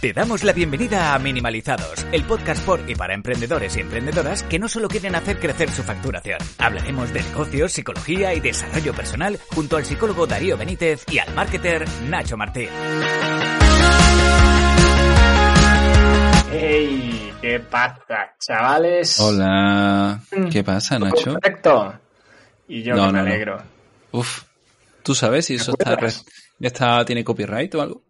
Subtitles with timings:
[0.00, 4.58] Te damos la bienvenida a Minimalizados, el podcast por y para emprendedores y emprendedoras que
[4.58, 6.38] no solo quieren hacer crecer su facturación.
[6.56, 11.84] Hablaremos de negocios, psicología y desarrollo personal junto al psicólogo Darío Benítez y al marketer
[12.08, 12.68] Nacho Martín.
[16.50, 17.32] ¡Hey!
[17.42, 19.20] ¿Qué pasa, chavales?
[19.20, 20.20] Hola.
[20.50, 21.34] ¿Qué pasa, Nacho?
[21.34, 21.94] Perfecto.
[22.68, 23.26] Y yo No, que no, me no.
[23.26, 23.62] alegro.
[24.12, 24.44] Uf.
[25.02, 25.96] ¿Tú sabes si eso está,
[26.60, 28.02] está tiene copyright o algo?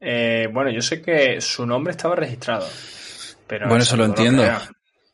[0.00, 2.66] Eh, bueno, yo sé que su nombre estaba registrado.
[3.46, 4.44] Pero Bueno, eso lo entiendo.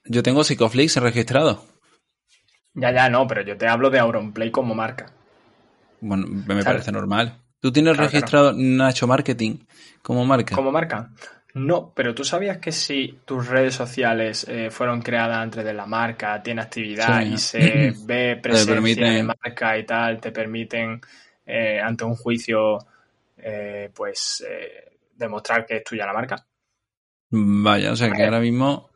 [0.04, 1.64] Yo tengo Psicoflix registrado.
[2.74, 5.10] Ya, ya, no, pero yo te hablo de Auronplay como marca.
[6.00, 7.38] Bueno, me parece normal.
[7.60, 9.58] ¿Tú tienes Claro, registrado Nacho Marketing
[10.02, 10.54] como marca?
[10.54, 11.10] ¿Como marca?
[11.54, 15.86] No, pero tú sabías que si tus redes sociales eh, fueron creadas antes de la
[15.86, 17.32] marca, tiene actividad Sí.
[17.32, 21.00] y se ve presencia permiten- de marca y tal, te permiten
[21.46, 22.78] eh, ante un juicio
[23.48, 26.36] eh, pues eh, demostrar que es tuya la marca.
[27.30, 28.90] Vaya, o sea que ahora mismo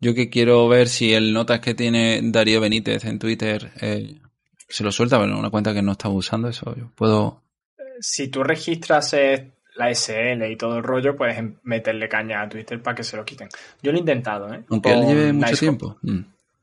[0.00, 4.16] yo que quiero ver si el notas que tiene Darío Benítez en Twitter eh,
[4.68, 7.42] se lo suelta, pero una cuenta que no estaba usando eso, yo puedo...
[8.00, 12.48] Si tú registras eh, la SL y todo el rollo, puedes em- meterle caña a
[12.48, 13.48] Twitter para que se lo quiten.
[13.82, 14.62] Yo lo he intentado, ¿eh?
[14.70, 15.98] Aunque él lleve mucho tiempo.
[16.02, 16.20] Mm.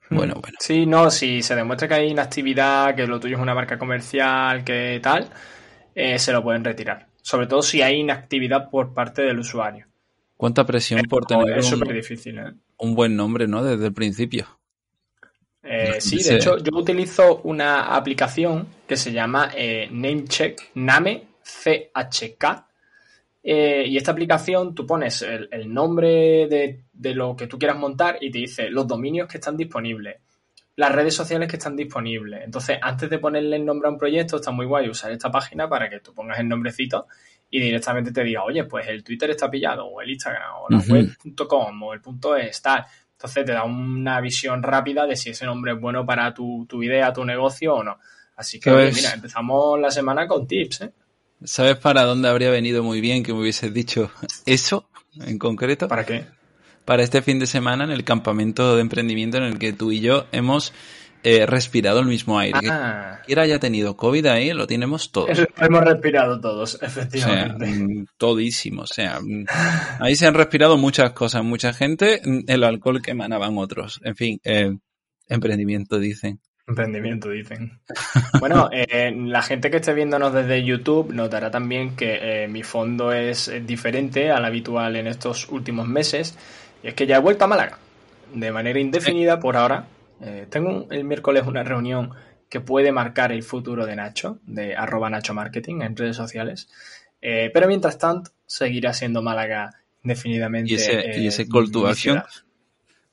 [0.09, 0.41] Bueno, Mm.
[0.41, 0.58] bueno.
[0.59, 4.63] Sí, no, si se demuestra que hay inactividad, que lo tuyo es una marca comercial,
[4.63, 5.30] que tal,
[6.00, 7.08] eh, se lo pueden retirar.
[7.23, 9.88] Sobre todo si hay inactividad por parte del usuario.
[10.38, 12.53] ¿Cuánta presión por tener es un- súper difícil, ¿eh?
[12.78, 13.63] un buen nombre, ¿no?
[13.63, 14.46] Desde el principio.
[15.63, 16.30] Eh, sí, Sí.
[16.30, 22.66] de hecho, yo utilizo una aplicación que se llama eh, Namecheck, Name CHK.
[23.50, 27.78] eh, y esta aplicación tú pones el, el nombre de, de lo que tú quieras
[27.78, 30.18] montar y te dice los dominios que están disponibles,
[30.78, 32.44] las redes sociales que están disponibles.
[32.46, 35.68] Entonces, antes de ponerle el nombre a un proyecto, está muy guay usar esta página
[35.68, 37.08] para que tú pongas el nombrecito
[37.50, 40.78] y directamente te diga, oye, pues el Twitter está pillado, o el Instagram, o la
[40.88, 42.86] web.com, o el punto es, tal.
[43.12, 46.84] Entonces te da una visión rápida de si ese nombre es bueno para tu, tu
[46.84, 47.98] idea, tu negocio o no.
[48.36, 50.92] Así que, oye, Pues- mira, empezamos la semana con tips, ¿eh?
[51.44, 54.12] ¿Sabes para dónde habría venido muy bien que me hubieses dicho
[54.46, 54.90] eso
[55.20, 55.88] en concreto?
[55.88, 56.26] ¿Para qué?
[56.88, 60.00] Para este fin de semana en el campamento de emprendimiento en el que tú y
[60.00, 60.72] yo hemos
[61.22, 62.59] eh, respirado el mismo aire.
[62.72, 65.38] Ah, Quien haya tenido COVID ahí, lo tenemos todos.
[65.58, 67.66] hemos respirado todos, O sea, efectivamente.
[67.66, 68.84] mm, todísimo.
[68.84, 69.44] O sea, mm,
[70.00, 71.44] ahí se han respirado muchas cosas.
[71.44, 74.00] Mucha gente, mm, el alcohol que emanaban otros.
[74.06, 74.74] En fin, eh,
[75.28, 76.40] emprendimiento dicen.
[76.66, 77.81] Emprendimiento, dicen.
[78.40, 83.12] Bueno, eh, la gente que esté viéndonos desde YouTube notará también que eh, mi fondo
[83.12, 86.38] es diferente al habitual en estos últimos meses.
[86.84, 87.78] Y es que ya he vuelto a Málaga.
[88.34, 89.86] De manera indefinida por ahora.
[90.22, 92.12] Eh, tengo un- el miércoles una reunión
[92.50, 96.68] que puede marcar el futuro de Nacho, de arroba Nacho Marketing en redes sociales.
[97.22, 99.70] Eh, pero mientras tanto, seguirá siendo Málaga
[100.04, 100.72] indefinidamente.
[100.72, 102.22] Y ese- eh, y ese call to action.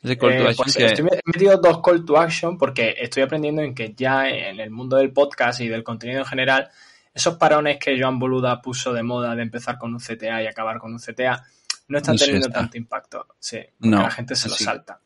[0.03, 2.95] Ese call to Eh, action pues que- estoy he metido dos call to action porque
[2.99, 6.71] estoy aprendiendo en que ya en el mundo del podcast y del contenido en general,
[7.13, 10.79] esos parones que Joan Boluda puso de moda de empezar con un CTA y acabar
[10.79, 11.43] con un CTA,
[11.89, 12.61] no están No teniendo está.
[12.61, 13.27] tanto impacto.
[13.39, 15.01] Sí, No, la gente se lo salta.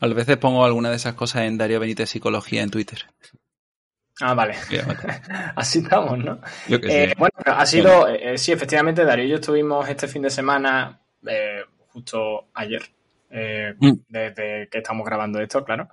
[0.00, 2.98] A veces pongo alguna de esas cosas en Darío Benítez Psicología en Twitter.
[4.20, 4.54] Ah, vale.
[5.56, 6.40] Así estamos, ¿no?
[6.68, 10.30] Yo Eh, bueno, ha sido, eh, sí, efectivamente, Darío y yo estuvimos este fin de
[10.30, 12.82] semana, eh, justo ayer,
[13.30, 13.92] Mm.
[14.08, 15.88] desde que estamos grabando esto, claro,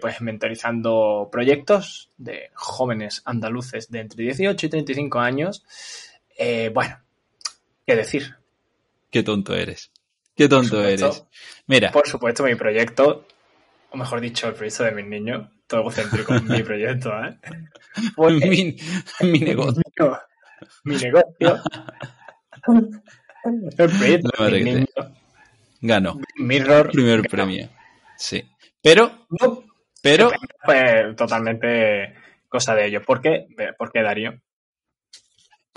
[0.00, 5.64] pues mentorizando proyectos de jóvenes andaluces de entre 18 y 35 años.
[6.74, 6.98] Bueno,
[7.86, 8.36] ¿qué decir?
[9.10, 9.90] Qué tonto eres.
[10.36, 11.06] Qué tonto supuesto.
[11.06, 11.24] eres.
[11.66, 13.26] Mira, Por supuesto, mi proyecto,
[13.90, 17.38] o mejor dicho, el proyecto de mis niños, todo egocéntrico, mi proyecto, ¿eh?
[18.48, 18.76] Mi,
[19.22, 19.82] mi negocio.
[20.84, 21.60] mi negocio.
[23.44, 24.86] El proyecto de que niño,
[25.80, 26.20] Ganó.
[26.36, 26.90] Mirror.
[26.90, 27.68] Primer premio.
[28.16, 28.44] Sí.
[28.82, 29.64] Pero, No,
[30.02, 30.30] pero,
[30.64, 32.14] fue totalmente
[32.48, 33.02] cosa de ellos.
[33.06, 33.46] ¿Por qué?
[33.78, 34.40] ¿Por qué, Darío?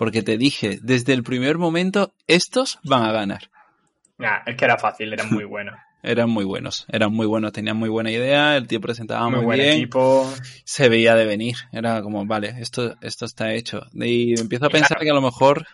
[0.03, 3.49] Porque te dije, desde el primer momento, estos van a ganar.
[4.17, 5.71] Nah, es que era fácil, era muy bueno.
[6.01, 9.45] eran muy buenos, eran muy buenos, tenían muy buena idea, el tío presentaba muy, Muy
[9.45, 10.29] buen bien, equipo.
[10.65, 13.87] se veía de venir, era como, vale, esto, esto está hecho.
[13.93, 15.65] Y empiezo a pensar que a lo mejor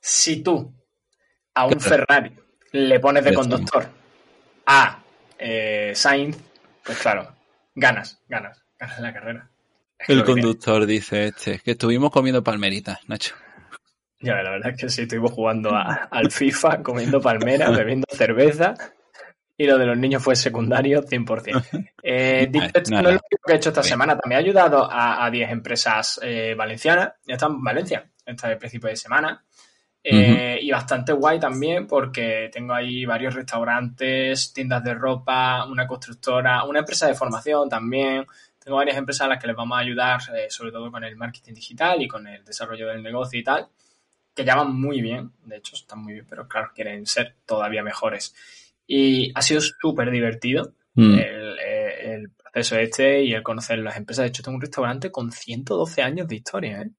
[0.00, 0.74] Si tú
[1.54, 2.34] a un Ferrari
[2.72, 3.88] le pones de conductor
[4.66, 5.02] a
[5.38, 6.36] eh, Sainz,
[6.84, 7.36] pues claro,
[7.74, 9.49] ganas, ganas, ganas la carrera.
[10.08, 13.34] El conductor dice este, que estuvimos comiendo palmeritas, Nacho.
[14.20, 18.74] Ya, la verdad es que sí, estuvimos jugando a- al FIFA, comiendo palmeras, bebiendo cerveza.
[19.56, 21.62] Y lo de los niños fue secundario 100%.
[22.02, 24.16] Eh, dicho esto, no es lo único que he hecho esta semana.
[24.18, 27.12] También he ayudado a, a 10 empresas eh, valencianas.
[27.26, 29.44] Ya están en Valencia, este principio de semana.
[30.02, 36.64] Eh, Y bastante guay también porque tengo ahí varios restaurantes, tiendas de ropa, una constructora,
[36.64, 38.24] una empresa de formación también.
[38.70, 41.16] Tengo varias empresas a las que les vamos a ayudar, eh, sobre todo con el
[41.16, 43.66] marketing digital y con el desarrollo del negocio y tal,
[44.32, 47.82] que ya van muy bien, de hecho están muy bien, pero claro, quieren ser todavía
[47.82, 48.32] mejores.
[48.86, 51.14] Y ha sido súper divertido Mm.
[51.18, 54.22] el, eh, el proceso este y el conocer las empresas.
[54.24, 56.90] De hecho, tengo un restaurante con 112 años de historia, ¿eh?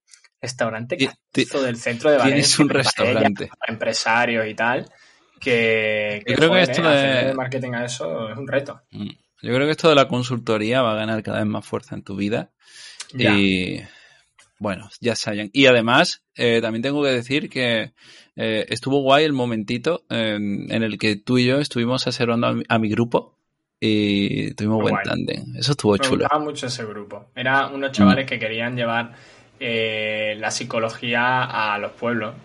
[0.42, 2.26] Restaurante del centro de Valencia.
[2.26, 3.48] Tienes un restaurante.
[3.48, 4.90] para empresarios y tal.
[5.40, 7.26] Que, Yo creo que joder, esto ¿eh?
[7.28, 8.82] de- marketing a eso es un reto.
[8.92, 9.10] Mm.
[9.42, 12.04] Yo creo que esto de la consultoría va a ganar cada vez más fuerza en
[12.04, 12.52] tu vida.
[13.14, 13.36] Ya.
[13.38, 13.82] Y
[14.60, 15.50] bueno, ya hallan.
[15.54, 17.94] Y además, eh, también tengo que decir que
[18.36, 22.54] eh, estuvo guay el momentito eh, en el que tú y yo estuvimos asesorando a
[22.54, 23.38] mi, a mi grupo
[23.80, 25.06] y tuvimos Muy buen guay.
[25.06, 25.56] tándem.
[25.58, 26.20] Eso estuvo Me chulo.
[26.26, 27.32] gustaba mucho ese grupo.
[27.36, 29.14] Eran unos chavales que querían llevar
[29.60, 31.44] eh, la psicología
[31.74, 32.36] a los pueblos.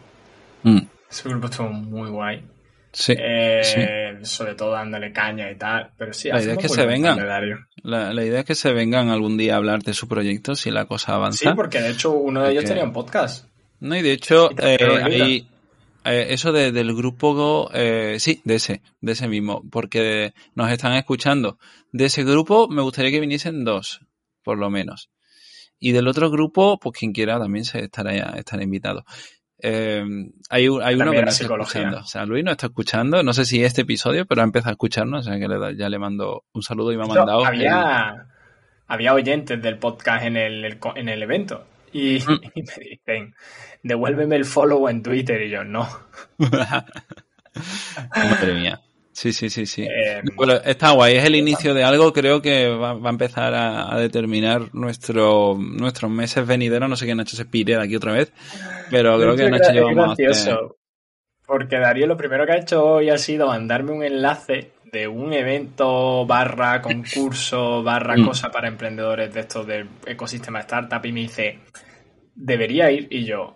[0.62, 0.78] Mm,
[1.10, 2.42] Ese grupo estuvo muy guay.
[2.98, 4.24] Sí, Eh, sí.
[4.26, 5.90] Sobre todo dándole caña y tal.
[5.96, 7.18] Pero sí, La idea es que se vengan.
[7.82, 10.70] La, la idea es que se vengan algún día a hablar de su proyecto si
[10.70, 11.54] la cosa Sí, avanza.
[11.54, 13.46] porque de hecho uno de ellos Porque- tenía un podcast.
[13.80, 15.48] No, y de hecho, Y eh, ahí,
[16.04, 20.94] eh, eso de- del grupo, eh, sí, de ese, de ese mismo, porque nos están
[20.94, 21.58] escuchando.
[21.92, 24.00] De ese grupo me gustaría que viniesen dos,
[24.42, 25.10] por lo menos.
[25.78, 29.04] Y del otro grupo, pues quien quiera también se estará, estará invitado.
[29.62, 30.04] Eh,
[30.50, 31.98] hay un- hay uno que no está escuchando.
[31.98, 34.72] O sea, Luis no está escuchando, no sé si este episodio, pero ha empezado a
[34.72, 37.40] escucharnos, o sea que le ya le mando un saludo y me ha mandado.
[37.40, 38.26] el- había,
[38.86, 41.66] había oyentes del podcast en el, en el evento.
[41.92, 42.40] Y, Mm.
[42.54, 43.34] y me dicen,
[43.82, 45.40] devuélveme el follow en Twitter.
[45.42, 45.88] Y yo, no.
[48.14, 48.80] Madre mía.
[49.16, 49.82] Sí, sí, sí, sí.
[49.84, 53.54] Eh, Bueno, está guay, es el inicio de algo, creo que va, va a empezar
[53.54, 57.96] a, a determinar nuestro, nuestros meses venideros, no sé qué Nacho se pire de aquí
[57.96, 58.30] otra vez,
[58.90, 60.26] pero creo que hecho, Nacho es y yo vamos a hacer...
[60.26, 60.76] gracioso.
[61.46, 65.32] Porque Darío lo primero que ha hecho hoy ha sido mandarme un enlace de un
[65.32, 68.26] evento barra concurso barra Mm.
[68.26, 71.60] cosa para emprendedores de estos del ecosistema startup y me dice,
[72.34, 73.55] debería ir y yo,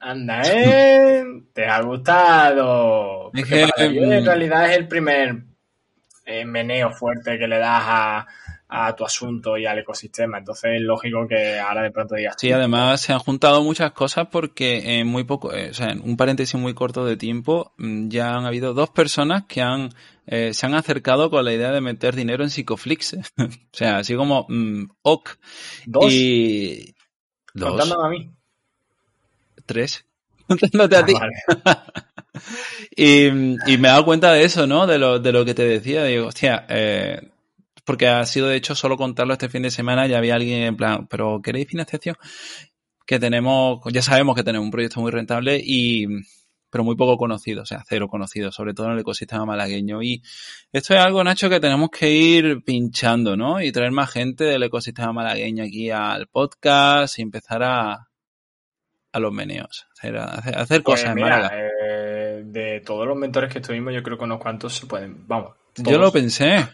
[0.00, 1.24] anda, ¿eh?
[1.52, 3.30] ¿Te ha gustado?
[3.34, 5.42] Es Porque que, para Darío en mm, realidad es el primer
[6.24, 8.26] eh, meneo fuerte que le das a,
[8.68, 10.38] a tu asunto y al ecosistema.
[10.38, 14.28] Entonces es lógico que ahora de pronto digas, Sí, además se han juntado muchas cosas
[14.30, 18.08] porque en muy poco, eh, o sea, en un paréntesis muy corto de tiempo, mm,
[18.08, 19.90] ya han habido dos personas que han
[20.26, 23.14] eh, se han acercado con la idea de meter dinero en Psicoflix.
[23.38, 25.30] o sea, así como mm, OK.
[25.86, 26.94] dos, Y
[27.54, 28.37] dos, contándome a mí.
[29.68, 30.04] Tres.
[30.48, 31.12] Contándote a Ah, ti.
[31.14, 31.32] vale.
[32.96, 34.86] Y, y me he dado cuenta de eso, ¿no?
[34.86, 36.04] De lo, de lo que te decía.
[36.04, 37.30] Digo, hostia, eh,
[37.84, 40.06] porque ha sido de hecho solo contarlo este fin de semana.
[40.06, 42.16] Ya había alguien en plan, ¿pero queréis financiación?
[43.06, 46.06] Que tenemos, ya sabemos que tenemos un proyecto muy rentable y,
[46.70, 50.02] pero muy poco conocido, o sea, cero conocido, sobre todo en el ecosistema malagueño.
[50.02, 50.22] Y
[50.72, 53.60] esto es algo, Nacho, que tenemos que ir pinchando, ¿no?
[53.62, 58.07] Y traer más gente del ecosistema malagueño aquí al podcast y empezar a,
[59.12, 61.50] a los meneos, hacer, hacer, hacer Pues cosas en Málaga.
[61.54, 65.52] eh, de todos los mentores que estuvimos, yo creo que unos cuantos se pueden, vamos,
[65.76, 66.66] Yo lo pensé.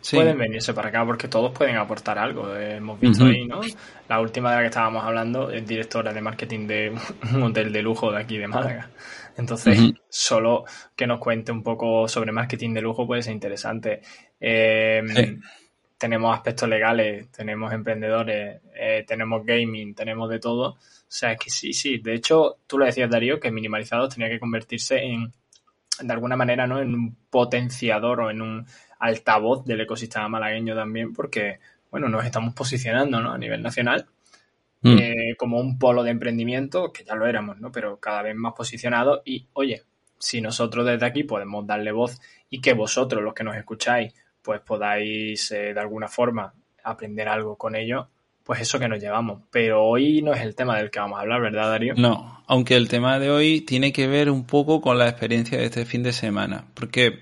[0.00, 0.16] Sí.
[0.16, 2.56] pueden venirse para acá porque todos pueden aportar algo.
[2.56, 3.60] Eh, hemos visto ahí, ¿no?
[4.08, 6.92] La última de la que estábamos hablando es directora de marketing de
[7.34, 8.90] un hotel de lujo de aquí de Málaga.
[9.36, 10.64] Entonces, solo
[10.96, 14.02] que nos cuente un poco sobre marketing de lujo puede ser interesante.
[14.40, 15.38] Eh, Sí.
[16.02, 20.70] Tenemos aspectos legales, tenemos emprendedores, eh, tenemos gaming, tenemos de todo.
[20.70, 21.98] O sea, es que sí, sí.
[21.98, 25.32] De hecho, tú lo decías, Darío, que minimalizados tenía que convertirse en,
[26.00, 26.80] de alguna manera, ¿no?
[26.80, 28.66] En un potenciador o en un
[28.98, 33.32] altavoz del ecosistema malagueño también, porque, bueno, nos estamos posicionando, ¿no?
[33.32, 34.06] A nivel nacional
[34.82, 34.98] Mm.
[34.98, 37.70] eh, como un polo de emprendimiento, que ya lo éramos, ¿no?
[37.70, 39.82] Pero cada vez más posicionado y, oye,
[40.18, 44.12] si nosotros desde aquí podemos darle voz y que vosotros, los que nos escucháis,
[44.42, 46.52] pues podáis eh, de alguna forma
[46.84, 48.08] aprender algo con ello,
[48.44, 49.42] pues eso que nos llevamos.
[49.50, 51.94] Pero hoy no es el tema del que vamos a hablar, ¿verdad, Darío?
[51.96, 55.66] No, aunque el tema de hoy tiene que ver un poco con la experiencia de
[55.66, 57.20] este fin de semana, porque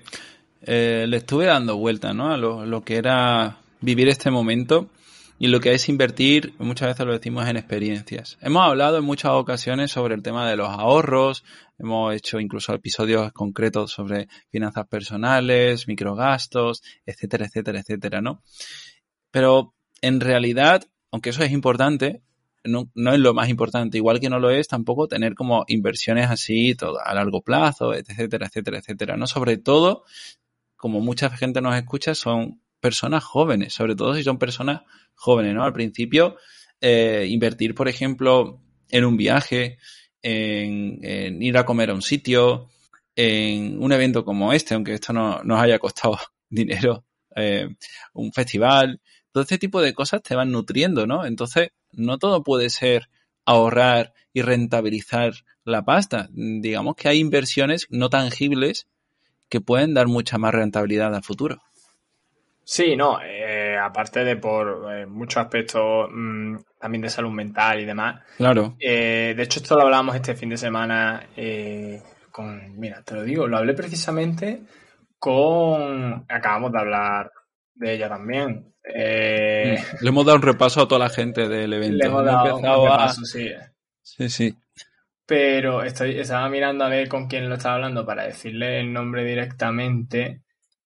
[0.63, 2.31] eh, le estuve dando vuelta, ¿no?
[2.31, 4.89] A lo, lo que era vivir este momento
[5.41, 8.37] y lo que es invertir, muchas veces lo decimos en experiencias.
[8.41, 11.43] Hemos hablado en muchas ocasiones sobre el tema de los ahorros,
[11.79, 18.43] hemos hecho incluso episodios concretos sobre finanzas personales, microgastos, etcétera, etcétera, etcétera, ¿no?
[19.31, 22.21] Pero en realidad, aunque eso es importante,
[22.63, 26.75] no, es lo más importante, igual que no lo es tampoco tener como inversiones así
[26.75, 29.25] todo, a largo plazo, etcétera, etcétera, etcétera, ¿no?
[29.25, 30.03] Sobre todo,
[30.75, 34.81] como mucha gente nos escucha, son personas jóvenes, sobre todo si son personas
[35.21, 35.63] jóvenes, ¿no?
[35.63, 36.37] Al principio,
[36.81, 38.59] eh, invertir, por ejemplo,
[38.89, 39.77] en un viaje,
[40.21, 42.69] en, ir a comer a un sitio,
[43.15, 46.17] en un evento como este, aunque esto no nos haya costado
[46.49, 47.69] dinero, eh,
[48.13, 48.99] un festival,
[49.31, 51.25] todo este tipo de cosas te van nutriendo, ¿no?
[51.25, 53.09] Entonces, no todo puede ser
[53.45, 56.29] ahorrar y rentabilizar la pasta.
[56.31, 58.87] Digamos que hay inversiones no tangibles
[59.49, 61.61] que pueden dar mucha más rentabilidad al futuro.
[62.63, 67.85] Sí, no, eh, aparte de por eh, muchos aspectos mm, también de salud mental y
[67.85, 68.21] demás.
[68.37, 68.75] Claro.
[68.79, 71.27] Eh, de hecho, esto lo hablábamos este fin de semana
[72.31, 74.61] con, mira, te lo digo, lo hablé precisamente
[75.19, 77.31] con, acabamos de hablar
[77.75, 78.73] de ella también.
[78.83, 81.97] Le hemos dado un repaso a toda la gente del evento.
[81.97, 83.49] Le hemos dado un repaso, sí.
[84.01, 84.55] Sí, sí.
[85.25, 89.23] Pero estoy, estaba mirando a ver con quién lo estaba hablando para decirle el nombre
[89.23, 90.41] directamente.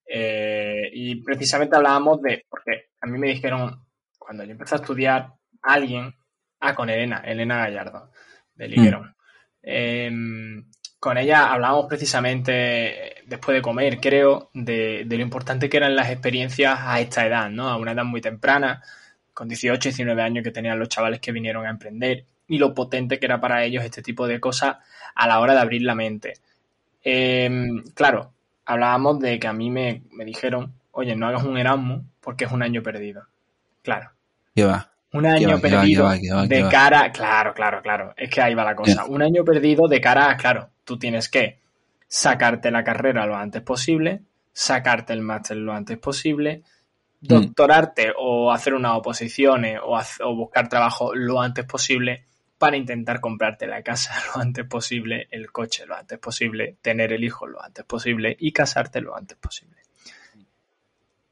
[0.07, 3.85] Eh, y precisamente hablábamos de, porque a mí me dijeron,
[4.17, 6.13] cuando yo empecé a estudiar, alguien,
[6.59, 8.12] ah, con Elena, Elena Gallardo,
[8.55, 9.03] de Liguerón.
[9.03, 9.15] Mm.
[9.62, 10.65] Em,
[11.00, 16.79] con ella hablábamos precisamente después de comer, creo, de, lo importante que eran las experiencias
[16.81, 17.69] a esta edad, ¿no?
[17.69, 18.81] A una edad muy temprana,
[19.33, 23.19] con 18, 19 años que tenían los chavales que vinieron a emprender y lo potente
[23.19, 24.77] que era para ellos este tipo de cosas
[25.13, 26.33] a la hora de abrir la mente.
[27.03, 28.33] Em, claro,
[28.65, 32.63] hablábamos de que a mí me, dijeron, oye, no hagas un Erasmus porque es un
[32.63, 33.27] año perdido.
[33.84, 34.12] Claro.
[34.53, 34.91] ¿Qué va?
[35.13, 39.05] Un año perdido de cara, claro, claro, claro, es que ahí va la cosa.
[39.05, 41.60] Un año perdido de cara a, claro, tú tienes que
[42.05, 46.63] sacarte la carrera lo antes posible, sacarte el máster lo antes posible,
[47.22, 47.27] mm.
[47.27, 52.25] doctorarte o hacer unas oposiciones o, o buscar trabajo lo antes posible
[52.58, 57.24] para intentar comprarte la casa lo antes posible, el coche lo antes posible, tener el
[57.24, 59.77] hijo lo antes posible y casarte lo antes posible.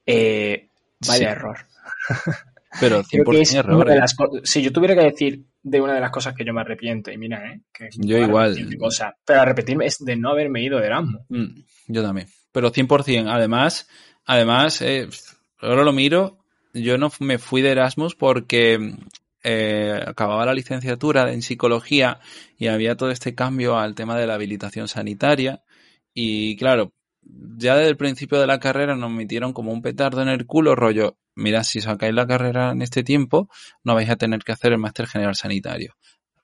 [0.06, 0.68] Eh,
[1.08, 1.58] vaya error.
[2.80, 3.90] Pero 100% error.
[3.92, 4.02] ¿eh?
[4.44, 7.18] si yo tuviera que decir de una de las cosas que yo me arrepiento, y
[7.18, 7.62] mira, ¿eh?
[7.72, 8.58] Que yo igual.
[8.80, 11.22] Cosa, pero arrepentirme es de no haberme ido de Erasmus.
[11.30, 12.28] Mm, yo también.
[12.52, 13.30] Pero 100%.
[13.30, 13.88] Además,
[14.26, 15.08] además eh,
[15.60, 16.40] ahora lo miro,
[16.74, 18.96] yo no me fui de Erasmus porque
[19.44, 22.20] eh, acababa la licenciatura en psicología
[22.58, 25.64] y había todo este cambio al tema de la habilitación sanitaria.
[26.14, 26.92] Y claro,
[27.58, 30.75] ya desde el principio de la carrera nos metieron como un petardo en el culo,
[30.75, 33.50] rollo, mira, si sacáis la carrera en este tiempo,
[33.84, 35.96] no vais a tener que hacer el máster general sanitario.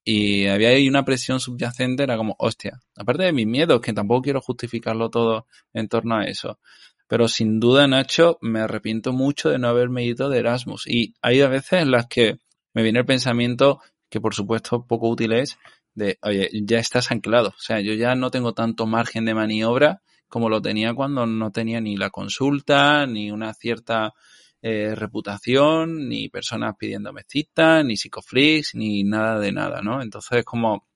[0.03, 4.23] Y había ahí una presión subyacente, era como, hostia, aparte de mis miedos, que tampoco
[4.23, 6.59] quiero justificarlo todo en torno a eso.
[7.07, 10.87] Pero sin duda, Nacho, me arrepiento mucho de no haberme ido de Erasmus.
[10.87, 12.37] Y hay a veces en las que
[12.73, 15.57] me viene el pensamiento, que por supuesto poco útil es,
[15.95, 17.49] de, oye, ya estás anclado.
[17.49, 21.51] O sea, yo ya no tengo tanto margen de maniobra como lo tenía cuando no
[21.51, 24.13] tenía ni la consulta, ni una cierta
[24.61, 30.01] eh, reputación, ni personas pidiéndome citas, ni psicofreaks, ni nada de nada, ¿no?
[30.01, 30.87] Entonces, como,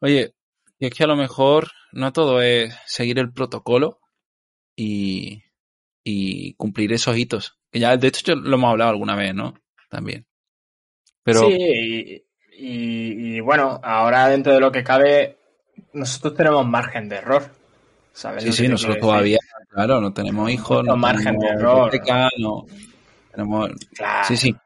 [0.00, 0.34] oye,
[0.78, 4.00] y es que a lo mejor no todo es seguir el protocolo
[4.76, 5.42] y,
[6.04, 7.58] y cumplir esos hitos.
[7.70, 9.54] Que ya, de hecho, lo hemos hablado alguna vez, ¿no?
[9.90, 10.26] También.
[11.34, 15.38] Sí, y, bueno, ahora dentro de lo que cabe,
[15.92, 17.50] nosotros tenemos margen de error.
[18.18, 19.38] ¿Sabes sí, sí, nosotros todavía,
[19.70, 21.92] claro, no tenemos hijos, no margen de error.
[22.38, 22.66] no
[23.30, 23.70] tenemos...
[24.26, 24.56] Sí, sí.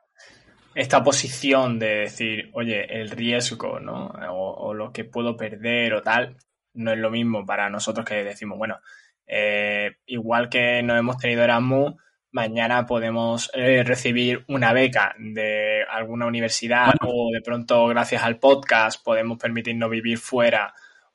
[0.74, 4.06] Esta posición de decir, oye, el riesgo, ¿no?
[4.30, 6.38] O, lo que puedo perder o tal,
[6.72, 8.78] no es lo mismo para nosotros que decimos, bueno,
[9.26, 11.96] eh, igual que no hemos tenido Erasmus,
[12.30, 19.04] mañana podemos eh, recibir una beca de alguna universidad o de pronto gracias al podcast
[19.04, 20.72] podemos permitirnos vivir fuera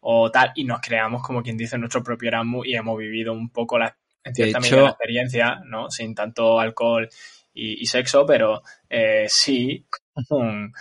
[0.10, 3.50] o tal y nos creamos como quien dice nuestro propio Erasmus y hemos vivido un
[3.50, 5.92] poco la, en cierta medida la experiencia, ¿no?
[5.92, 7.10] Sin tanto alcohol
[7.54, 9.86] y, sexo, pero eh, sí
[10.30, 10.72] con,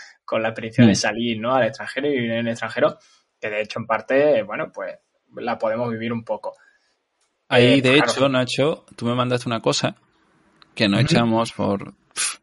[0.41, 0.95] la experiencia de mm.
[0.95, 1.57] salir, ¿no?
[1.57, 2.99] Al extranjero y vivir en el extranjero,
[3.41, 4.97] que de hecho en parte, bueno, pues
[5.35, 6.55] la podemos vivir un poco.
[7.49, 9.97] Ahí, eh, de hecho, Nacho, tú me mandaste una cosa
[10.73, 11.95] que no echamos por,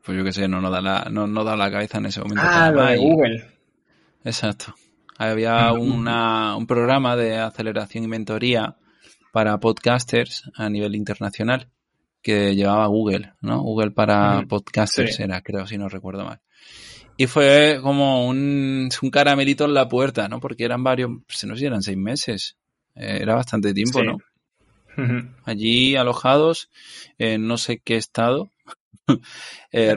[0.03, 2.19] pues yo qué sé, no nos da la, no, no da la cabeza en ese
[2.19, 2.43] momento.
[2.45, 3.45] Ah, lo de Google.
[4.25, 4.75] Exacto.
[5.17, 8.75] Había una, un programa de aceleración y mentoría
[9.31, 11.69] para podcasters a nivel internacional
[12.21, 13.61] que llevaba Google, ¿no?
[13.61, 15.23] Google para podcasters Sí.
[15.23, 16.39] era, creo, si no recuerdo mal.
[17.17, 20.39] Y fue como un, un caramelito en la puerta, ¿no?
[20.39, 22.57] Porque eran varios, no sé si eran seis meses.
[22.95, 24.05] Eh, era bastante tiempo, Sí.
[24.05, 24.17] ¿no?
[25.45, 26.69] Allí alojados
[27.17, 28.51] en no sé qué estado,
[29.71, 29.95] eh,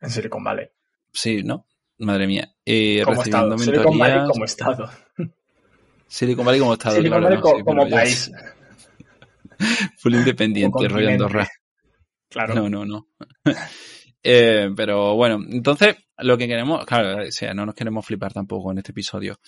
[0.00, 0.68] En Silicon Valley.
[1.12, 1.66] Sí, ¿no?
[2.00, 2.54] Madre mía.
[2.64, 3.58] Eh, Como recibiendo estado.
[3.58, 4.90] Silicon Valley como estado.
[6.06, 8.32] Silicon Valley como estado, Silicon claro, Valley Sí, como país.
[9.98, 11.08] Full independiente, rollo.
[11.08, 11.48] Andorra.
[12.28, 12.54] Claro.
[12.54, 13.06] No, no, no.
[14.22, 18.70] Eh, pero bueno, entonces lo que queremos, claro, o sea, no nos queremos flipar tampoco
[18.70, 19.40] en este episodio.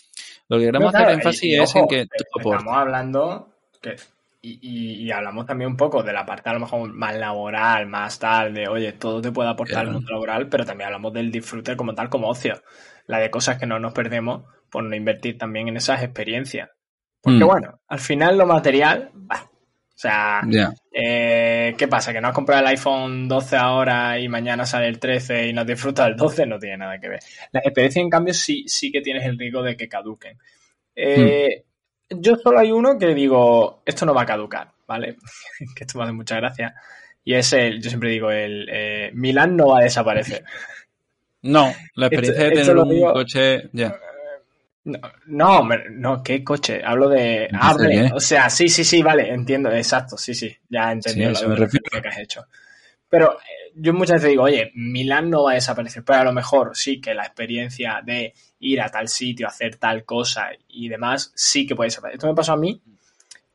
[0.49, 2.61] Lo que queremos No, claro, hacer énfasis y- es ojo, en que tú eh, aportes.
[2.63, 3.97] Estamos hablando que,
[4.43, 7.87] y, y- y hablamos también un poco de la parte a lo mejor más laboral,
[7.87, 9.93] más tal, de oye, todo te puede aportar el Claro.
[9.99, 12.61] mundo laboral, pero también hablamos del disfrute como tal, como ocio.
[13.07, 16.69] La de cosas que no nos perdemos por no invertir también en esas experiencias.
[17.21, 17.47] Porque Mm.
[17.49, 20.41] bueno, al final lo material, bah, o sea,
[20.93, 22.13] eh, ¿qué pasa?
[22.13, 25.65] ¿Que no has comprado el iPhone 12 ahora y mañana sale el 13 y no
[25.65, 26.47] disfrutas del 12?
[26.47, 27.21] No tiene nada que ver.
[27.53, 30.37] Las experiencias, en cambio, sí, sí que tienes el riesgo de que caduquen.
[30.97, 31.65] Eh,
[32.19, 35.17] Yo solo hay uno que digo, esto no va a caducar, ¿vale?
[35.77, 36.75] que esto me hace mucha gracia.
[37.25, 40.45] Y es el, yo siempre digo, el eh, Milán no va a desaparecer.
[41.43, 43.95] No, la experiencia Esto- de tener un digo- coche, ya.
[44.85, 46.83] No, no, no, ¿qué coche?
[46.85, 47.49] Hablo de...
[47.79, 48.11] Qué.
[48.13, 51.55] o sea, sí, sí, sí, vale, entiendo, exacto, sí, sí, ya entendí Sí, lo, me
[51.55, 52.03] refiero.
[52.03, 52.45] que has hecho.
[53.13, 56.33] Pero eh, yo muchas veces digo, oye, Milán no va a desaparecer, pero a lo
[56.33, 61.31] mejor sí que la experiencia de ir a tal sitio, hacer tal cosa y demás,
[61.35, 62.17] sí que puede desaparecer.
[62.17, 62.81] Esto me pasó a mí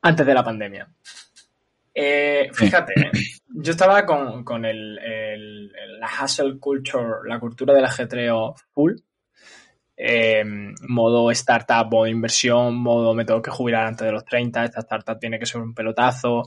[0.04, 0.88] antes de la pandemia.
[1.92, 3.12] Eh, fíjate, ¿eh?
[3.48, 8.94] yo estaba con, con el, el- la hustle culture, la cultura del ajetreo full,
[10.00, 10.44] eh,
[10.88, 15.18] modo startup, modo inversión, modo me tengo que jubilar antes de los 30, esta startup
[15.20, 16.44] tiene que ser un pelotazo,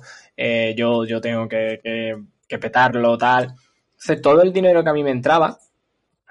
[0.76, 2.16] yo, yo tengo que, que-
[2.50, 3.54] que petarlo, tal.
[3.92, 5.56] Entonces, todo el dinero que a mí me entraba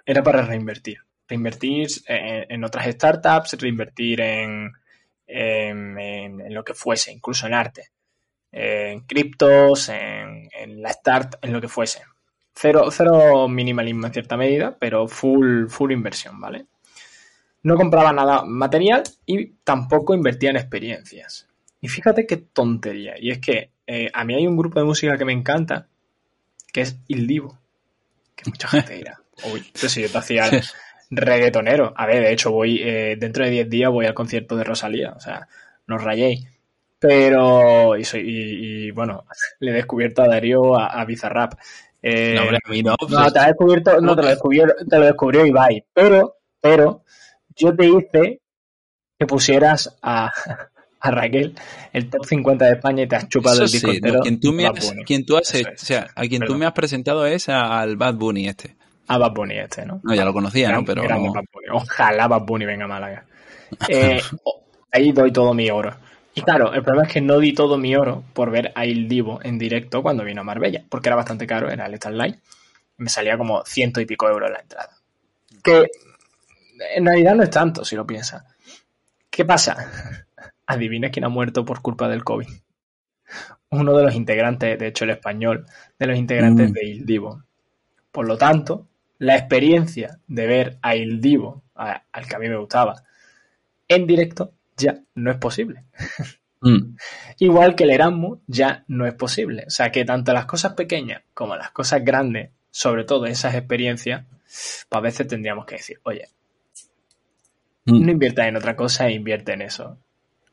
[0.06, 0.98] era para reinvertir.
[1.28, 4.72] Reinvertir en, en otras startups, reinvertir en,
[5.28, 7.90] en- en- lo que fuese, incluso en arte,
[8.52, 12.02] en criptos, en, en la start, en lo que fuese.
[12.54, 16.66] Cero, cero minimalismo en cierta medida, pero full, full inversión, ¿vale?
[17.62, 21.48] No compraba nada material y tampoco invertía en experiencias.
[21.82, 23.14] Y fíjate qué tontería.
[23.20, 25.88] Y es que eh, a mí hay un grupo de música que me encanta,
[26.72, 27.58] que es Il Divo.
[28.36, 29.20] Que mucha gente dirá,
[29.52, 30.62] uy, pero si yo te hacía el
[31.10, 31.94] reggaetonero.
[31.96, 35.14] A ver, de hecho, voy eh, dentro de 10 días voy al concierto de Rosalía.
[35.16, 35.48] O sea,
[35.88, 36.48] no os rayéis.
[37.00, 39.26] Pero, y, soy, y, y, bueno,
[39.60, 41.54] le he descubierto a Darío a, a Bizarrap.
[42.02, 42.92] Eh, No, hombre, no.
[42.92, 45.86] no, pues, te, has descubierto, no te, lo descubrió, te lo descubrió Ibai.
[45.94, 47.04] Pero, pero,
[47.56, 48.42] yo te hice
[49.18, 50.32] que pusieras a,
[51.02, 51.56] a Raquel
[51.94, 54.16] el top 50 de España y te has chupado eso el disco sí, entero.
[54.16, 55.04] no, quien tú me Bad has, Bunny.
[55.06, 55.84] quien tú has Eso hecho- es.
[55.84, 58.76] o sea, a quien tú me has presentado es a- al Bad Bunny este.
[59.08, 60.00] A Bad Bunny este, ¿no?
[60.04, 60.84] No, ya lo conocía, ¿no?
[60.86, 61.68] Pero no- Bad Bunny.
[61.72, 63.26] Ojalá Bad Bunny venga a Málaga.
[63.88, 64.22] Eh,
[64.92, 65.96] ahí doy todo mi oro.
[66.36, 69.08] Y claro, el problema es que no di todo mi oro por ver a Il
[69.10, 72.36] Divo en directo cuando vino a Marbella, porque era bastante caro, era el Starlight.
[73.00, 74.90] Y me salía como ciento y pico euros la entrada.
[75.64, 75.86] Que
[76.96, 78.44] en realidad no es tanto, si lo piensas.
[79.30, 80.26] ¿Qué pasa?
[80.70, 82.48] Adivina quién ha muerto por culpa del COVID.
[83.72, 85.66] Uno de los integrantes, de hecho el español,
[85.98, 86.74] de los integrantes Mm.
[86.74, 87.44] de Il Divo.
[88.12, 92.48] Por lo tanto, la experiencia de ver a Il Divo, a- al que a mí
[92.50, 93.04] me gustaba,
[93.88, 95.86] en directo ya no es posible.
[96.62, 96.96] Mm,
[97.40, 99.64] Igual que el Erasmus ya no es posible.
[99.68, 104.26] O sea que tanto las cosas pequeñas como las cosas grandes, sobre todo esas experiencias,
[104.28, 106.28] pues a veces tendríamos que decir, oye,
[107.86, 109.98] mm, no inviertas en otra cosa e invierte en eso.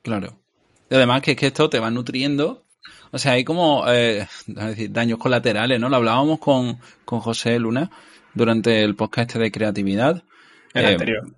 [0.06, 0.38] Claro.
[0.88, 2.64] Y además que es que esto te va nutriendo.
[3.10, 5.88] O sea, hay como eh, decir, daños colaterales, ¿no?
[5.88, 7.90] Lo hablábamos con, con José Luna
[8.32, 10.22] durante el podcast este de creatividad.
[10.74, 11.28] El Eh, anterior.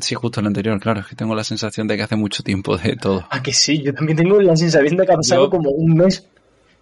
[0.00, 1.00] Sí, justo el anterior, claro.
[1.00, 3.26] Es que tengo la sensación de que hace mucho tiempo de todo.
[3.30, 5.94] Ah, que sí, yo también tengo la sensación de que ha pasado Yo- como un
[5.94, 6.26] mes.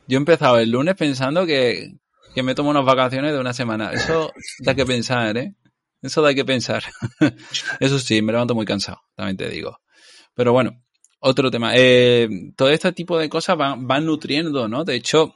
[0.06, 1.94] Yo he empezado el lunes pensando que,
[2.36, 3.90] que me tomo unas vacaciones de una semana.
[3.92, 5.54] Eso da que pensar, ¿eh?
[6.02, 6.84] Eso da que pensar.
[7.80, 9.78] Eso sí, me levanto muy cansado, también te digo.
[10.34, 10.80] Pero bueno,
[11.20, 11.72] otro tema.
[11.76, 14.84] Eh, todo este tipo de cosas van, van nutriendo, ¿no?
[14.84, 15.34] De hecho,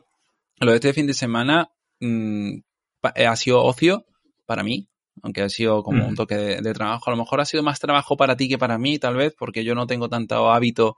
[0.58, 1.70] lo de este fin de semana
[2.00, 2.56] mm,
[3.14, 4.06] eh, ha sido ocio
[4.46, 4.88] para mí,
[5.22, 7.04] aunque ha sido como un toque de, de trabajo.
[7.06, 9.64] A lo mejor ha sido más trabajo para ti que para mí, tal vez, porque
[9.64, 10.96] yo no tengo tanto hábito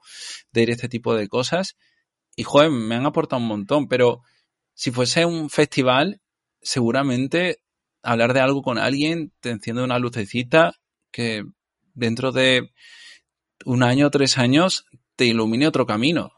[0.53, 1.77] de ir a este tipo de cosas.
[2.37, 4.23] Y, joder, me han aportado un montón, pero
[4.75, 6.21] si fuese un festival,
[6.61, 7.59] seguramente
[8.03, 10.73] hablar de algo con alguien te enciende una lucecita
[11.11, 11.45] que
[11.95, 12.71] dentro de
[13.65, 16.33] un año o tres años te ilumine otro camino.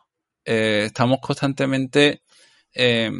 [0.45, 2.23] Eh, estamos constantemente,
[2.75, 3.11] eh,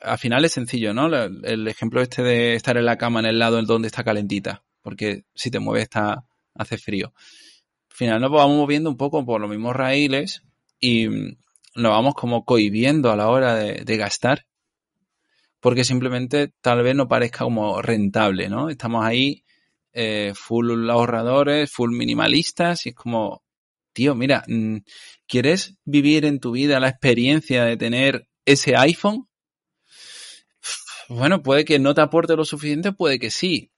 [0.00, 1.14] al final es sencillo, ¿no?
[1.14, 5.24] El ejemplo este de estar en la cama en el lado donde está calentita, porque
[5.34, 7.12] si te mueves está, hace frío.
[7.90, 10.42] Al final nos vamos moviendo un poco por los mismos raíles
[10.80, 11.08] y
[11.74, 14.46] nos vamos como cohibiendo a la hora de, gastar,
[15.60, 18.68] porque simplemente tal vez no parezca como rentable, ¿no?
[18.68, 19.44] Estamos ahí
[19.92, 23.42] eh, full ahorradores, full minimalistas y es como,
[23.92, 24.78] tío, mira, mm,
[25.26, 29.28] ¿quieres vivir en tu vida la experiencia de tener ese iPhone?
[31.08, 33.70] Bueno, puede que no te aporte lo suficiente, puede que sí.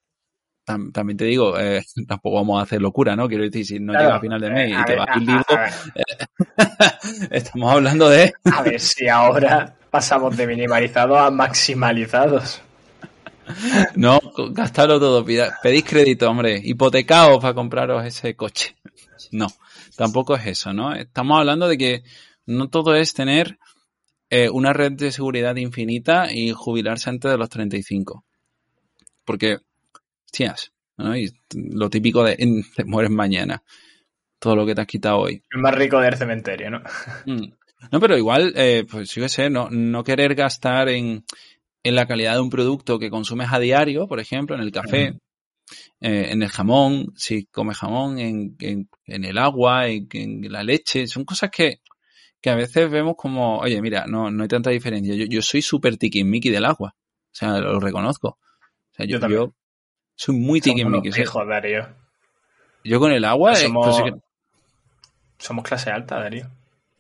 [0.64, 3.28] también te digo, eh, tampoco vamos a hacer locura, ¿no?
[3.28, 5.44] Quiero decir, si no llega a final de mes y te vas ir libro,
[7.30, 8.32] estamos hablando de...
[8.44, 12.62] a ver si ahora pasamos de minimalizados a maximalizados.
[13.96, 18.76] No, gastarlo todo, pedís crédito, hombre, hipotecaos para compraros ese coche.
[19.32, 19.48] No,
[19.96, 20.94] tampoco es eso, ¿no?
[20.94, 22.02] Estamos hablando de que
[22.46, 23.58] no todo es tener
[24.28, 28.24] eh, una red de seguridad infinita y jubilarse antes de los 35.
[29.24, 29.58] Porque.
[30.38, 32.36] Y lo típico de
[32.76, 33.62] te mueres mañana.
[34.38, 35.42] Todo lo que te has quitado hoy.
[35.50, 36.82] El más rico del cementerio, ¿no?
[37.26, 37.52] Mm.
[37.90, 41.24] No, pero igual, eh, pues yo qué sé, no, no querer gastar en,
[41.82, 45.18] en la calidad de un producto que consumes a diario, por ejemplo, en el café,
[46.00, 48.88] eh, en el jamón, si comes jamón, en, en,
[49.24, 51.80] el agua, en, la leche, son cosas que,
[52.40, 55.14] que, a veces vemos como, oye, mira, no, no hay tanta diferencia.
[55.14, 58.28] Yo, yo soy súper tiquismiqui del agua, o sea, lo reconozco.
[58.28, 59.54] O sea, yo, yo,
[60.14, 61.08] soy muy tiquismiqui.
[61.20, 61.88] Hijo, Darío.
[62.84, 63.52] Yo con el agua...
[63.52, 64.02] Pues somos,
[65.38, 66.46] somos clase alta, Darío.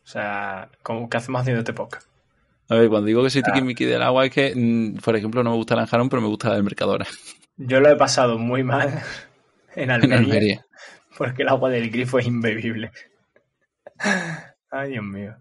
[0.04, 2.09] O sea, ¿qué hacemos haciendo este podcast?
[2.70, 5.50] A ver, cuando digo que soy tiquismiqui del agua es que, mm, por ejemplo, no
[5.50, 7.04] me gusta el anjarón, pero me gusta la del Mercadona.
[7.56, 9.02] Yo lo he pasado muy mal
[9.74, 10.64] en Almería,
[11.18, 12.92] Porque el agua del grifo es imbebible.
[14.70, 15.34] Ay, Dios mío.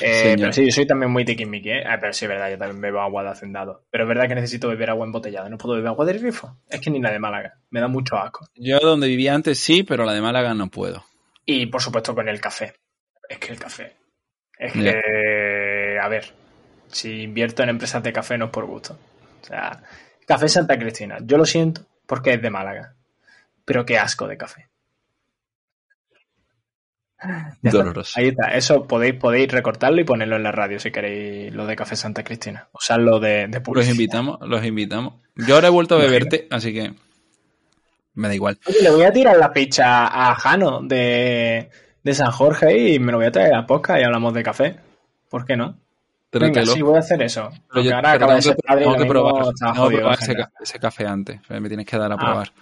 [0.00, 1.84] Eh, pero sí, yo soy también muy tiquismiqui, ¿eh?
[1.86, 3.84] Ah, pero sí, es verdad, yo también bebo agua de hacendado.
[3.90, 5.50] Pero es verdad que necesito beber agua embotellada.
[5.50, 6.56] No puedo beber agua del grifo.
[6.70, 7.58] Es que ni la de Málaga.
[7.68, 8.48] Me da mucho asco.
[8.54, 11.04] Yo donde vivía antes sí, pero la de Málaga no puedo.
[11.44, 12.72] Y por supuesto con el café.
[13.28, 13.96] Es que el café.
[14.58, 16.32] Es que, a ver,
[16.94, 18.98] si invierto en empresas de café no es por gusto.
[19.42, 19.82] O sea,
[20.26, 21.18] café Santa Cristina.
[21.22, 22.94] Yo lo siento porque es de Málaga.
[23.64, 24.68] Pero qué asco de café.
[27.62, 28.18] Doloroso.
[28.18, 28.54] Ahí está.
[28.54, 32.22] Eso podéis, podéis recortarlo y ponerlo en la radio si queréis lo de Café Santa
[32.22, 32.68] Cristina.
[32.72, 35.14] Usarlo de, de Los invitamos, los invitamos.
[35.34, 36.92] Yo ahora he vuelto a beberte, así que
[38.14, 38.58] me da igual.
[38.82, 41.70] le voy a tirar la ficha a Jano de,
[42.02, 44.76] de San Jorge y me lo voy a traer a Posca y hablamos de café.
[45.30, 45.78] ¿Por qué no?
[46.40, 47.50] Venga, sí, voy a hacer eso.
[47.72, 50.18] Pero ahora acaba de ser tengo que probar,
[50.60, 51.40] ese, café antes.
[51.48, 52.52] Me tienes que dar a ah, probar.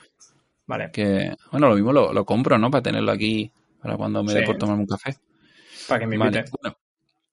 [0.67, 0.91] vale.
[0.93, 2.71] Que, bueno, lo mismo lo, compro, ¿no?
[2.71, 5.17] Para tenerlo aquí para cuando me dé por tomarme un café.
[5.89, 6.45] Para que me invite.
[6.61, 6.77] Bueno,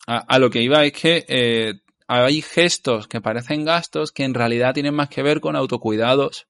[0.07, 1.73] a, lo que iba es que eh,
[2.07, 6.47] hay gestos que parecen gastos que en realidad tienen más que ver con autocuidados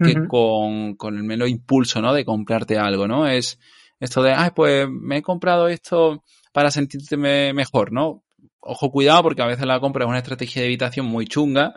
[0.00, 2.14] que con, con, el menos impulso, ¿no?
[2.14, 3.26] De comprarte algo, ¿no?
[3.26, 3.58] Es
[3.98, 8.22] esto de, ay, pues me he comprado esto para sentirme mejor, ¿no?
[8.60, 11.74] Ojo cuidado porque a veces la compra es una estrategia de evitación muy chunga.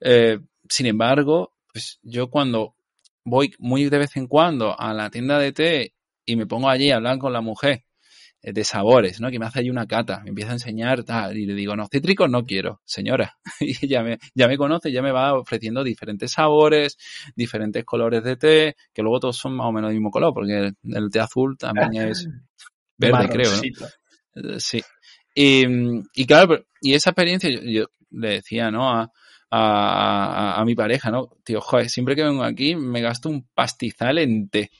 [0.00, 0.38] Eh,
[0.68, 2.74] sin embargo, pues yo cuando
[3.24, 6.90] voy muy de vez en cuando a la tienda de té y me pongo allí
[6.90, 7.84] a hablar con la mujer
[8.40, 9.30] eh, de sabores, ¿no?
[9.30, 11.88] Que me hace allí una cata, me empieza a enseñar tal, y le digo, no,
[11.88, 13.36] cítricos no quiero, señora.
[13.60, 16.96] Y ya me, ya me conoce, ya me va ofreciendo diferentes sabores,
[17.34, 20.72] diferentes colores de té, que luego todos son más o menos del mismo color, porque
[20.84, 22.28] el, té azul también es
[22.96, 24.52] verde, creo, ¿no?
[24.54, 24.82] Eh, sí.
[25.40, 28.90] Y, claro, y esa experiencia, yo, le decía, ¿no?
[28.90, 29.12] A,
[29.50, 31.30] a, a, mi pareja, ¿no?
[31.44, 34.72] Tío, joder, siempre que vengo aquí me gasto un pastizal en té.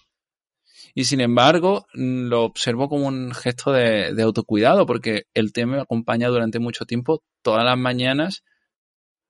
[0.97, 5.81] Y sin embargo, lo observo como un gesto de, de, autocuidado, porque el té me
[5.81, 8.43] acompaña durante mucho tiempo, todas las mañanas,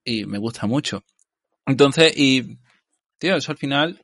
[0.02, 1.04] y me gusta mucho.
[1.66, 2.58] Entonces, y,
[3.18, 4.02] tío, eso al final,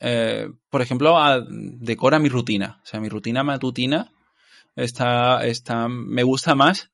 [0.00, 1.16] eh, por ejemplo,
[1.48, 2.80] decora mi rutina.
[2.82, 4.10] O sea, mi rutina matutina
[4.78, 6.90] está, está, me gusta más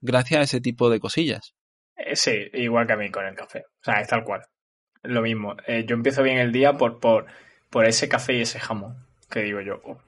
[0.00, 1.54] gracias a ese tipo de cosillas.
[1.96, 3.64] Eh, sí, igual que a mí con el café.
[3.80, 4.42] O sea, es tal cual.
[5.02, 5.56] Lo mismo.
[5.66, 7.26] Eh, yo empiezo bien el día por, por,
[7.70, 9.06] por ese café y ese jamón.
[9.30, 9.80] Que digo yo.
[9.84, 9.98] Oh.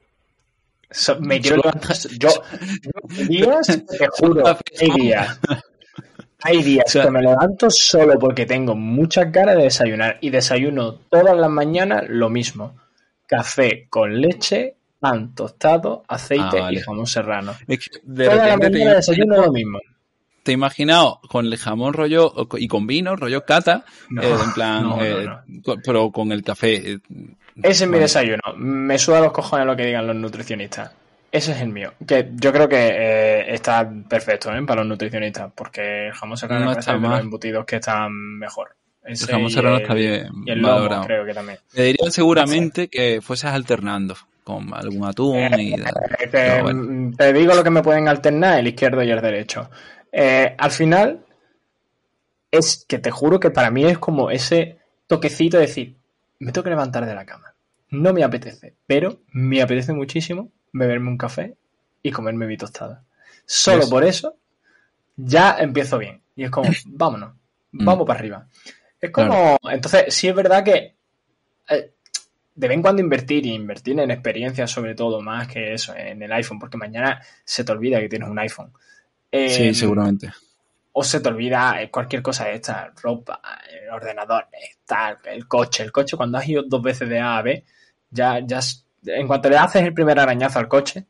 [1.19, 1.61] me quiero
[2.17, 2.29] Yo,
[3.27, 3.67] días,
[3.99, 4.43] te juro,
[4.79, 5.39] hay días.
[6.41, 10.17] Hay días que me levanto solo porque tengo muchas ganas de desayunar.
[10.21, 12.77] Y desayuno todas las mañanas lo mismo.
[13.27, 17.55] Café con leche pan tostado, aceite ah, y jamón serrano.
[18.03, 19.79] de Toda repente la desayuno lo mismo.
[20.43, 23.85] Te he imaginado con el jamón rollo y con vino, rollo cata,
[24.21, 25.27] eh, en plan, eh,
[25.83, 26.93] pero con el café.
[26.93, 26.99] Eh,
[27.61, 28.41] Ese es mi desayuno.
[28.57, 30.91] Me suda los cojones lo que digan los nutricionistas.
[31.31, 31.93] Ese es el mío.
[32.07, 34.63] Que yo creo que eh, está perfecto ¿eh?
[34.65, 37.19] para los nutricionistas, porque el jamón serrano No es está de los mal.
[37.21, 38.75] embutidos que están mejor.
[39.03, 41.03] Ese El jamón y serrano el- está bien Y el lomo, valorado.
[41.05, 41.59] creo que también.
[41.71, 44.15] Te diría seguramente que fueses alternando
[44.49, 45.93] con algún atún y tal.
[46.17, 47.15] Eh, te, Pero bueno.
[47.15, 49.69] te digo lo que me pueden alternar, el izquierdo y el derecho.
[50.11, 51.25] Eh, al final,
[52.51, 55.95] es que te juro que para mí es como ese toquecito de decir,
[56.39, 57.53] me tengo que levantar de la cama.
[57.89, 61.55] No me apetece, pero me apetece muchísimo beberme un café
[62.01, 63.03] y comerme mi tostada.
[63.45, 63.89] Solo Eso.
[63.89, 64.35] por eso
[65.15, 66.21] ya empiezo bien.
[66.35, 67.33] Y es como, vámonos,
[67.71, 68.47] vamos para arriba.
[69.01, 70.95] Es como, entonces, sí es verdad que
[71.69, 71.93] eh,
[72.59, 76.21] de vez en cuando invertir y invertir en experiencias sobre todo, más que eso, en
[76.21, 78.71] el iPhone, porque mañana se te olvida que tienes un iPhone.
[79.31, 80.29] Eh, Sí, seguramente.
[80.91, 83.39] O se te olvida eh, cualquier cosa de esta, ropa,
[83.71, 85.83] el ordenador, eh, tal, el coche.
[85.83, 87.63] El coche, cuando has ido dos veces de A a B,
[88.09, 88.59] ya, ya,
[89.05, 91.05] en cuanto le haces el primer arañazo al coche,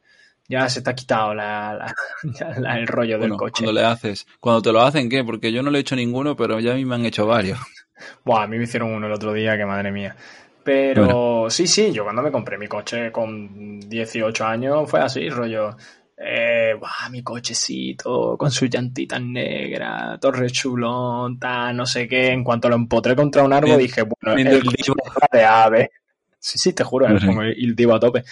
[0.48, 1.96] ya se te ha quitado la, la-
[2.40, 3.64] ya la- el rollo del coche.
[3.64, 5.24] cuando le haces, cuando te lo hacen, ¿qué?
[5.24, 7.58] Porque yo no le he hecho ninguno, pero ya a mí me han hecho varios.
[8.24, 10.16] Buah, a mí me hicieron uno el otro día, que madre mía.
[10.64, 15.76] Pero sí, sí, yo cuando me compré mi coche con 18 años fue así, rollo.
[16.22, 22.28] Eh, buah, mi cochecito con sus llantitas negras, torre chulón, tal, no sé qué.
[22.28, 24.96] En cuanto lo empotré contra un árbol, dije, bueno, el coche divo.
[25.32, 25.92] de ave.
[26.42, 27.26] Sí, sí, te juro, Ujú.
[27.26, 28.24] como el divo a tope.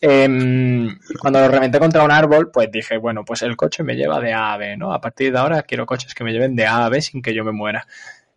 [0.00, 4.20] Em, cuando lo reventé contra un árbol, pues dije, bueno, pues el coche me lleva
[4.20, 4.92] de A a B, ¿no?
[4.92, 7.34] A partir de ahora quiero coches que me lleven de A a B sin que
[7.34, 7.84] yo me muera.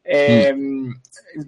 [0.03, 0.93] Em,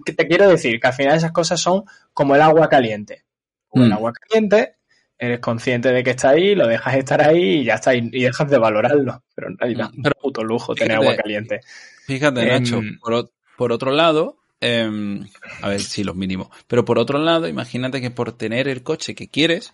[0.04, 3.24] que te quiero decir que al final esas cosas son como el agua caliente.
[3.68, 3.94] Como el Mm.
[3.94, 4.76] agua caliente,
[5.18, 8.22] eres consciente de que está ahí, lo dejas estar ahí y ya está, y, y
[8.24, 9.22] dejas de valorarlo.
[9.34, 10.00] Pero en realidad, Mm.
[10.00, 11.60] es un puto lujo tener agua caliente.
[12.06, 15.26] Fíjate, Em, Nacho, por, o- por otro lado, em,
[15.62, 19.14] a ver si los mínimos, pero por otro lado, imagínate que por tener el coche
[19.14, 19.72] que quieres,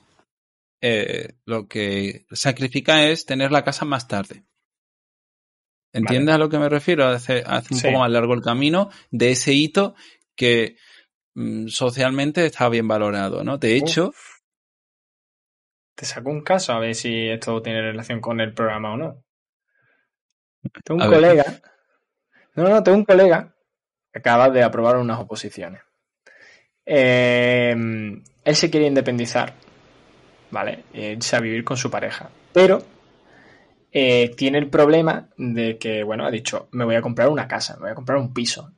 [0.81, 4.45] eh, lo que sacrifica es tener la casa más tarde.
[5.93, 7.07] ¿Entiendes a lo que me refiero?
[7.07, 7.87] Hace, hace un Sí.
[7.89, 9.95] poco más largo el camino de ese hito
[10.37, 10.77] que
[11.35, 13.59] mm, socialmente está bien valorado, ¿no?
[13.59, 14.13] De hecho,
[15.95, 19.23] Te saco un caso a ver si esto tiene relación con el programa o no.
[20.85, 21.21] Tengo A un ver.
[21.21, 21.45] colega.
[22.55, 23.55] No, no, tengo un colega
[24.13, 25.83] que acaba de aprobar unas oposiciones.
[26.87, 27.75] Eh,
[28.45, 29.55] él se quiere independizar,
[30.51, 30.85] ¿vale?
[30.93, 32.31] E Irse a vivir con su pareja.
[32.53, 32.83] Pero
[33.93, 37.75] eh, tiene el problema de que, bueno, ha dicho, me voy a comprar una casa,
[37.77, 38.73] me voy a comprar un piso.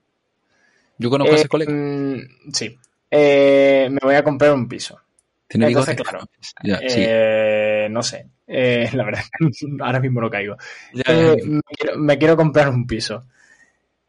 [0.99, 1.73] yo conozco a Eh, ese colega.
[1.73, 2.79] mm, sí.
[3.11, 5.01] Eh, me voy a comprar un piso.
[5.49, 6.03] Tiene entonces, bigote.
[6.11, 6.27] claro,
[6.63, 7.01] Ya, sí.
[7.01, 8.29] Eh, no sé.
[8.47, 9.23] Eh, la verdad,
[9.81, 10.57] ahora mismo no caigo.
[10.93, 13.27] Ya, Eh, me, quiero, me quiero comprar un piso.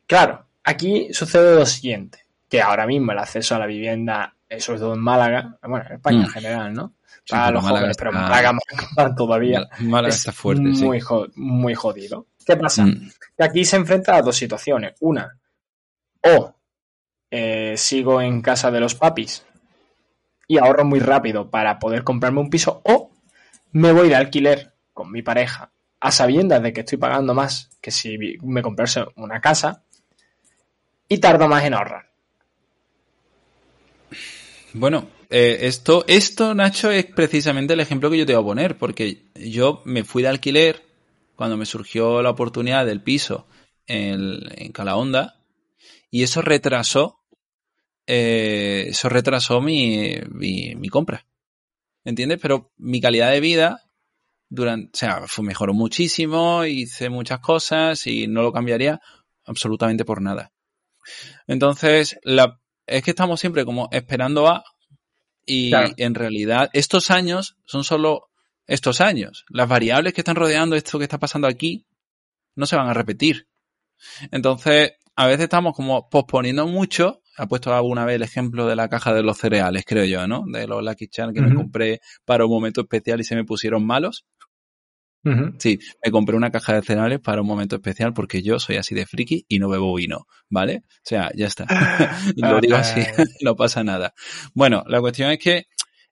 [0.07, 4.79] Claro, aquí sucede lo siguiente, que ahora mismo el acceso a la vivienda, eh, sobre
[4.79, 6.25] todo en Málaga, bueno, en España Mm.
[6.25, 6.93] en general, ¿no?
[7.25, 10.31] Sí, Para pero los Málaga jóvenes, pero está- Málaga más todavía Málaga- Málaga es está
[10.33, 10.83] fuerte, sí.
[10.83, 12.27] muy, jo- muy jodido.
[12.45, 12.85] ¿Qué pasa?
[12.85, 13.11] Mm.
[13.37, 14.93] Que aquí se enfrenta a dos situaciones.
[14.99, 15.37] Una,
[16.21, 16.53] o
[17.31, 19.45] eh, sigo en casa de los papis
[20.47, 23.11] y ahorro muy rápido para poder comprarme un piso, o
[23.71, 27.89] me voy de alquiler con mi pareja a sabiendas de que estoy pagando más que
[27.89, 29.83] si me comprase una casa
[31.07, 32.11] y tardo más en ahorrar.
[34.73, 38.77] Bueno, eh, esto, esto, Nacho, es precisamente el ejemplo que yo te voy a poner,
[38.77, 40.83] porque yo me fui de alquiler
[41.35, 43.47] cuando me surgió la oportunidad del piso
[43.87, 45.43] en, en Calahonda
[46.13, 47.19] y eso retrasó,
[48.05, 51.25] eh, eso retrasó mi, mi, compra.
[52.03, 52.39] ¿Entiendes?
[52.41, 53.89] Pero mi calidad de vida
[54.49, 59.01] durante, o sea, mejoró muchísimo, hice muchas cosas y no lo cambiaría
[59.45, 60.53] absolutamente por nada.
[61.47, 62.19] Entonces,
[62.85, 64.63] es que estamos siempre como esperando a
[65.45, 65.93] y Claro.
[65.97, 68.29] en realidad estos años son solo
[68.67, 69.45] estos años.
[69.49, 71.85] Las variables que están rodeando esto que está pasando aquí
[72.55, 73.47] no se van a repetir.
[74.31, 77.21] Entonces, a veces estamos como posponiendo mucho.
[77.37, 80.43] Ha puesto alguna vez el ejemplo de la caja de los cereales, creo yo, ¿no?
[80.45, 81.55] De los Lucky Charms que me Ujú.
[81.57, 84.25] compré para un momento especial y se me pusieron malos.
[85.57, 88.93] Sí, me compré una caja de cereales para un momento especial porque yo soy así
[88.93, 90.83] de friki y no bebo vino, ¿vale?
[90.85, 91.65] O sea, ya está.
[92.35, 93.01] Lo digo así,
[93.41, 94.13] no pasa nada.
[94.53, 95.67] Bueno, la cuestión es que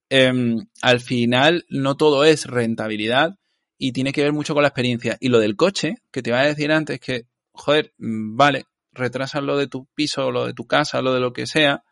[0.09, 3.35] em, al final no todo es rentabilidad
[3.77, 5.17] y tiene que ver mucho con la experiencia.
[5.19, 9.43] Y lo del coche, que te iba a decir antes, que, joder, mm, vale, retrasas
[9.43, 11.83] lo de tu piso, lo de tu casa, lo de lo que sea,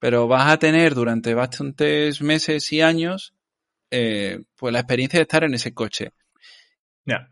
[0.00, 3.34] pero vas a tener durante bastantes meses y años
[3.92, 6.12] eh, pues la experiencia de estar en ese coche.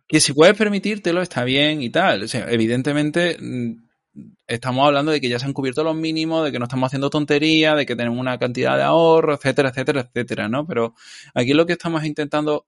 [0.06, 2.24] Que si puedes permitírtelo está bien y tal.
[2.24, 3.72] O sea, evidentemente mm,
[4.46, 7.08] estamos hablando de que ya se han cubierto los mínimos, de que no estamos haciendo
[7.08, 10.66] tonterías, de que tenemos una cantidad de ahorro, etcétera, etcétera, etcétera, ¿no?
[10.66, 10.94] Pero
[11.34, 12.66] aquí lo que estamos intentando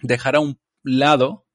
[0.00, 1.46] dejar a un lado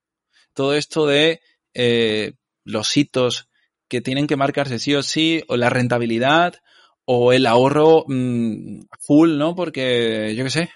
[0.53, 1.41] todo esto de
[1.73, 3.49] eh, los hitos
[3.89, 6.61] que tienen que marcarse sí o sí, o la rentabilidad,
[7.03, 9.55] o el ahorro mm, full, ¿no?
[9.55, 10.69] Porque, yo qué sé,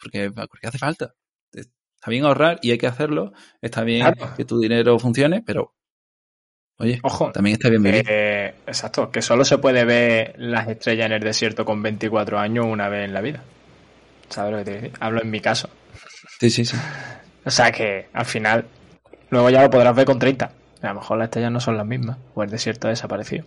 [0.00, 1.14] porque, porque hace falta.
[1.52, 3.32] Está bien ahorrar y hay que hacerlo.
[3.60, 4.06] Está bien
[4.36, 5.74] que tu dinero funcione, pero
[6.80, 8.04] Oye, Ojo, también está bien vivir.
[8.08, 12.66] Eh, exacto, que solo se puede ver las estrellas en el desierto con 24 años
[12.66, 13.42] una vez en la vida.
[14.28, 14.94] ¿Sabes lo que te digo?
[15.00, 15.68] Hablo en mi caso.
[16.38, 16.76] Sí, sí, sí.
[17.44, 18.66] O sea que al final,
[19.30, 20.52] luego ya lo podrás ver con 30.
[20.82, 23.46] A lo mejor las estrellas no son las mismas, o el desierto ha desaparecido.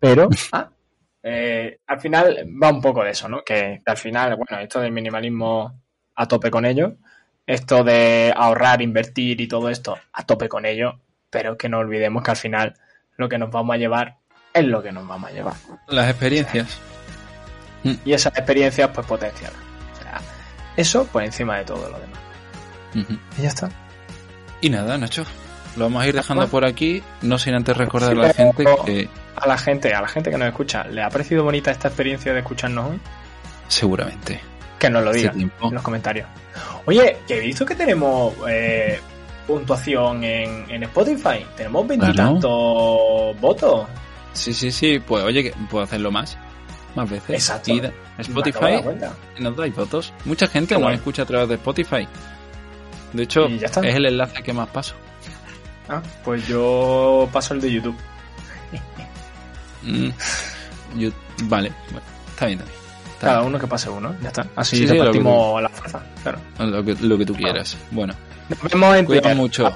[0.00, 0.68] Pero, ah,
[1.22, 3.42] eh, al final va un poco de eso, ¿no?
[3.44, 5.80] Que, que al final, bueno, esto del minimalismo
[6.16, 6.96] a tope con ello,
[7.46, 10.98] esto de ahorrar, invertir y todo esto a tope con ello,
[11.30, 12.74] pero que no olvidemos que al final
[13.16, 14.16] lo que nos vamos a llevar
[14.52, 15.54] es lo que nos vamos a llevar.
[15.88, 16.80] Las experiencias.
[18.04, 19.52] Y esas experiencias pues potencian.
[19.52, 20.20] O sea,
[20.76, 22.18] eso por encima de todo lo demás.
[23.38, 23.68] Y ya está.
[24.60, 25.24] Y nada, Nacho.
[25.76, 29.10] Lo vamos a ir dejando por aquí, no sin antes recordar a la gente que...
[29.36, 32.32] A la gente, a la gente que nos escucha, ¿le ha parecido bonita esta experiencia
[32.32, 33.00] de escucharnos hoy?
[33.68, 34.40] Seguramente.
[34.78, 36.28] Que nos lo digan en los comentarios.
[36.84, 39.00] Oye, que he visto que tenemos eh,
[39.46, 41.46] puntuación en, en Spotify.
[41.56, 43.88] Tenemos veintitantos votos.
[44.32, 44.98] Sí, sí, sí.
[44.98, 46.36] Pues oye, puedo hacerlo más.
[46.94, 47.30] Más veces.
[47.30, 47.72] Exacto.
[48.18, 48.82] Spotify
[49.38, 50.12] nos dais votos.
[50.24, 52.06] Mucha gente nos escucha a través de Spotify.
[53.12, 54.94] De hecho, es el enlace que más paso.
[55.88, 57.96] Ah, pues yo paso el de YouTube.
[59.82, 60.10] Mm,
[61.44, 61.72] vale,
[62.30, 62.85] está bien también.
[63.20, 64.46] Cada uno que pase uno, ya está.
[64.56, 66.38] Así repartimos la fuerza, claro.
[66.58, 67.76] Lo que, lo que tú quieras.
[67.90, 68.14] Bueno.
[68.48, 69.72] Nos vemos en Cuida mucho.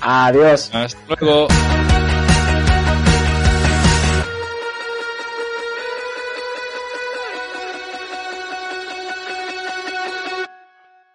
[0.00, 0.70] Adiós.
[0.74, 1.48] Hasta luego.